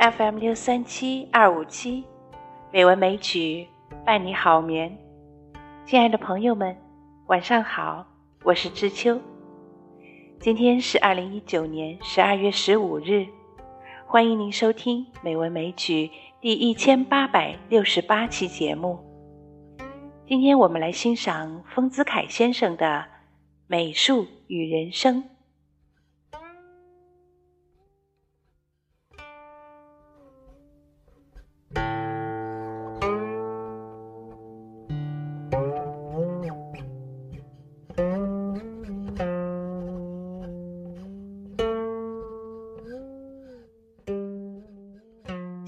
[0.00, 2.02] FM 六三七二五七，
[2.72, 3.68] 美文美曲
[4.06, 4.96] 伴你好眠。
[5.84, 6.74] 亲爱的朋友们，
[7.26, 8.06] 晚上好，
[8.42, 9.20] 我是知秋。
[10.38, 13.26] 今天是二零一九年十二月十五日，
[14.06, 16.06] 欢迎您收听《美文美曲》
[16.40, 18.98] 第一千八百六十八期节目。
[20.26, 22.86] 今天我们来欣赏丰子恺先生的
[23.66, 25.22] 《美术与人生》。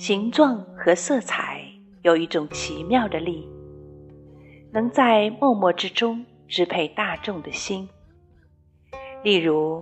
[0.02, 1.65] 形状和色彩
[2.02, 3.48] 有一种奇妙的力，
[4.73, 7.89] 能在默默之中支配大众的心。
[9.22, 9.81] 例如，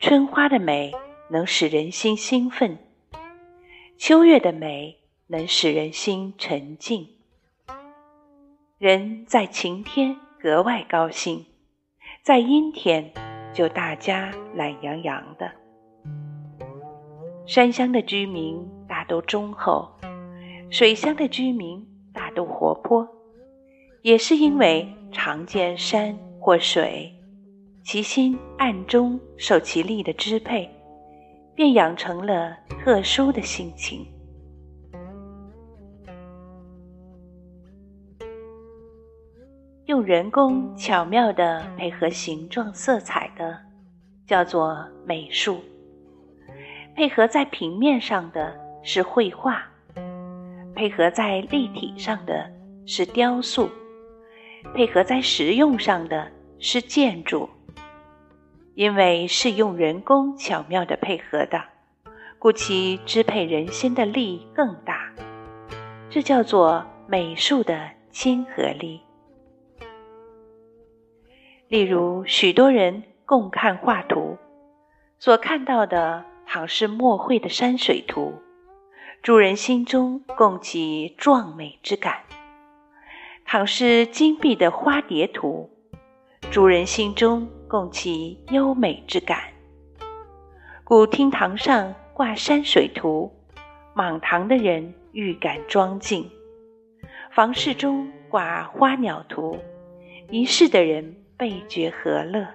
[0.00, 0.92] 春花的美
[1.30, 2.76] 能使人心兴奋，
[3.96, 7.06] 秋月的美能使人心沉静。
[8.76, 11.46] 人在晴天格外高兴，
[12.24, 13.12] 在阴天
[13.54, 15.48] 就大家懒洋洋的。
[17.46, 18.68] 山乡的居民
[19.10, 19.90] 都忠厚，
[20.70, 23.04] 水乡的居民大都活泼，
[24.02, 27.12] 也是因为常见山或水，
[27.82, 30.70] 其心暗中受其力的支配，
[31.56, 34.06] 便养成了特殊的性情。
[39.86, 43.58] 用人工巧妙地配合形状、色彩的，
[44.24, 45.58] 叫做美术。
[46.94, 49.62] 配合在平面上的是绘画，
[50.74, 52.50] 配合在立体上的
[52.86, 53.68] 是雕塑，
[54.74, 57.48] 配合在实用上的是建筑。
[58.74, 61.62] 因为是用人工巧妙的配合的，
[62.38, 65.12] 故其支配人心的力更大。
[66.08, 69.00] 这叫做美术的亲和力。
[71.68, 74.38] 例如，许多人共看画图，
[75.18, 76.24] 所看到的。
[76.52, 78.34] 倘是墨绘的山水图，
[79.22, 82.22] 主人心中共起壮美之感；
[83.44, 85.68] 倘是金碧的花蝶图，
[86.50, 89.38] 主人心中共起优美之感。
[90.84, 93.30] 古厅堂上挂山水图，
[93.92, 96.24] 满堂的人欲感庄敬；
[97.30, 99.58] 房室中挂花鸟图，
[100.30, 102.48] 一世的人倍觉和乐。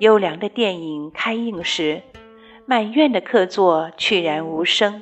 [0.00, 2.02] 优良的电影开映时，
[2.66, 5.00] 满院的客座去然无声，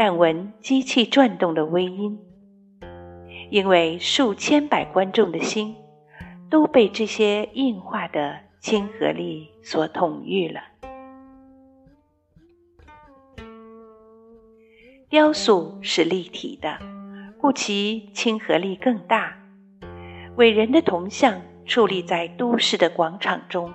[0.00, 2.20] 但闻机器转动的微音。
[3.50, 5.74] 因为数千百观众的心
[6.48, 10.60] 都被这些硬化的亲和力所统御了。
[15.08, 16.78] 雕塑是立体的，
[17.40, 19.36] 故其亲和力更大。
[20.36, 23.74] 伟人的铜像矗立在都市的广场中。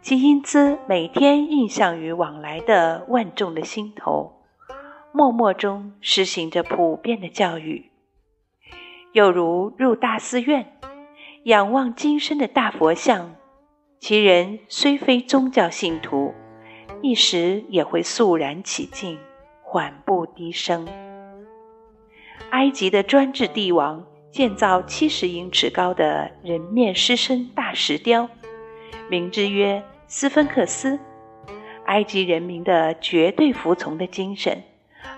[0.00, 4.43] 其英姿每天印象于往来的万众的心头，
[5.16, 7.88] 默默中施行着普遍的教育。
[9.12, 10.76] 又如入大寺院，
[11.44, 13.36] 仰望金身的大佛像，
[14.00, 16.34] 其人虽非宗教信徒，
[17.00, 19.16] 一时也会肃然起敬，
[19.62, 20.84] 缓步低声。
[22.50, 28.28] 埃及的专制帝王建造七十英尺高的人面狮身大石雕，
[29.08, 29.80] 名之曰。
[30.06, 30.98] 斯芬克斯，
[31.86, 34.62] 埃及人民的绝对服从的精神，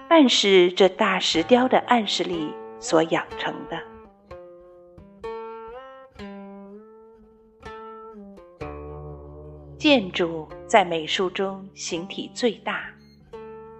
[0.08, 3.78] 半是这大石雕的暗示力所养成的。
[9.76, 12.84] 建筑在美术中形体最大，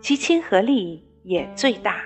[0.01, 2.03] 其亲和力也最大。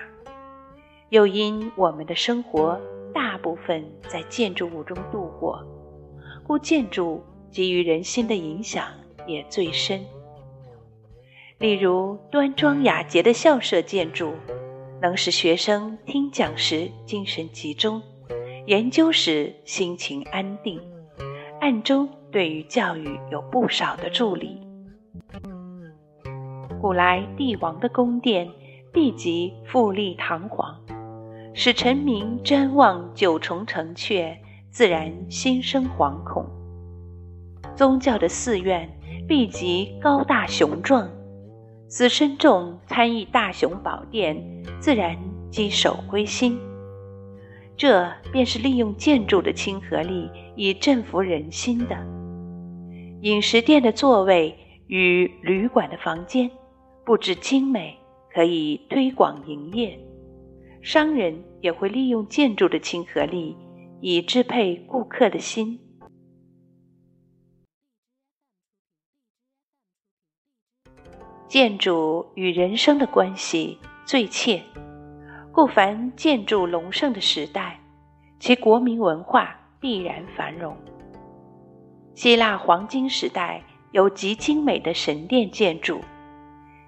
[1.09, 2.79] 又因我们的生活
[3.13, 5.61] 大部分在建筑物中度过，
[6.47, 8.85] 故建筑给予人心的影响。
[9.27, 10.03] 也最深。
[11.61, 14.33] 例如，端庄雅洁的校舍建筑，
[14.99, 18.01] 能使学生听讲时精神集中，
[18.65, 20.81] 研究时心情安定，
[21.59, 24.59] 暗中对于教育有不少的助力。
[26.81, 28.49] 古来帝王的宫殿，
[28.91, 30.75] 必极富丽堂皇，
[31.53, 34.35] 使臣民瞻望九重城阙，
[34.71, 36.43] 自然心生惶恐。
[37.75, 38.89] 宗教的寺院。
[39.27, 41.07] 必极高大雄壮，
[41.91, 45.17] 子身众参与大雄宝殿，自然
[45.49, 46.57] 稽首归心。
[47.75, 51.97] 这便是利用建筑的亲和力以振服人心的。
[53.23, 54.57] 饮食店的座位
[54.87, 56.49] 与旅馆的房间
[57.03, 57.97] 布置精美，
[58.33, 59.99] 可以推广营业，
[60.81, 63.57] 商人也会利用建筑的亲和力，
[63.99, 65.77] 以支配顾客的心。
[71.51, 74.61] 建筑与人生的关系最切，
[75.51, 77.77] 故凡建筑隆盛的时代，
[78.39, 80.73] 其国民文化必然繁荣。
[82.13, 83.61] 希腊黄金时代
[83.91, 85.99] 有极精美的神殿建筑。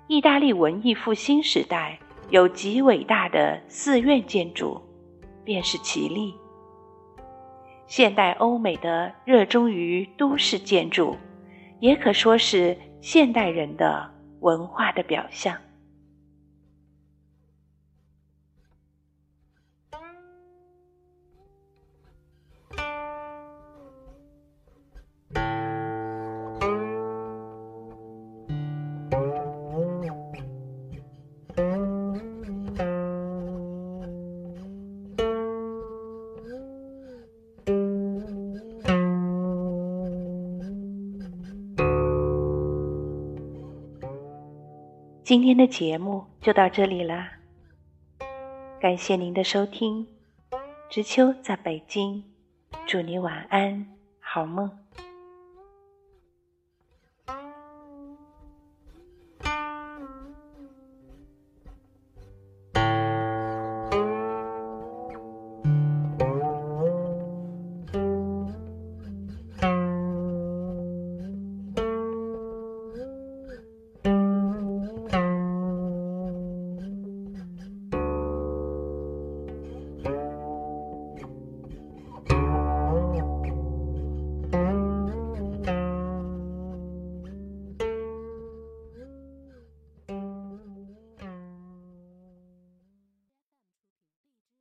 [0.07, 2.00] 意大利文艺复兴时代
[2.30, 4.81] 有极伟大的寺院建筑，
[5.44, 6.33] 便是其例。
[7.86, 11.18] 现代欧美的热衷于都市建筑，
[11.81, 14.09] 也可说是现代人的
[14.44, 15.57] 文化的表象。
[45.23, 47.31] 今天的节目就到这里啦，
[48.81, 50.05] 感谢您的收听。
[50.89, 52.25] 知秋在北京，
[52.85, 53.87] 祝你晚安，
[54.19, 54.69] 好梦。